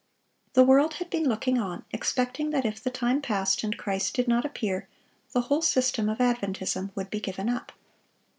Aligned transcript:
The 0.53 0.63
world 0.63 0.95
had 0.95 1.11
been 1.11 1.25
looking 1.29 1.59
on, 1.59 1.85
expecting 1.91 2.49
that 2.49 2.65
if 2.65 2.81
the 2.81 2.89
time 2.89 3.21
passed 3.21 3.63
and 3.63 3.77
Christ 3.77 4.15
did 4.15 4.27
not 4.27 4.45
appear, 4.45 4.87
the 5.31 5.41
whole 5.41 5.61
system 5.61 6.09
of 6.09 6.17
Adventism 6.17 6.89
would 6.95 7.11
be 7.11 7.19
given 7.19 7.47
up. 7.47 7.71